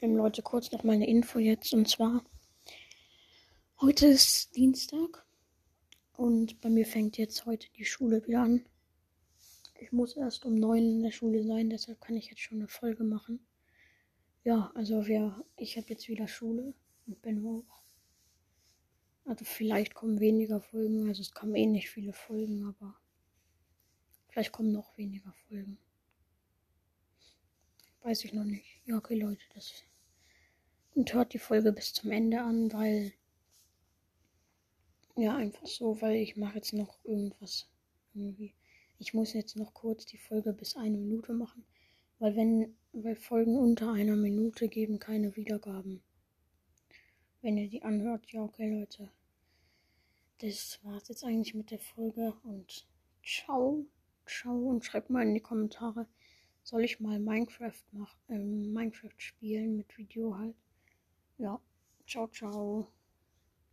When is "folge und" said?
51.78-52.88